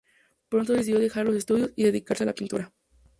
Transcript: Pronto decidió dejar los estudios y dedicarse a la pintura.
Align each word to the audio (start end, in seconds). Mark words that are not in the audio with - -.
Pronto 0.49 0.73
decidió 0.73 0.97
dejar 0.99 1.27
los 1.27 1.35
estudios 1.35 1.73
y 1.75 1.83
dedicarse 1.83 2.23
a 2.23 2.25
la 2.25 2.33
pintura. 2.33 2.73